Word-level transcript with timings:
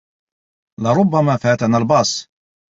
لربما 0.79 1.37
فاتنا 1.37 1.77
الباص. 1.77 2.27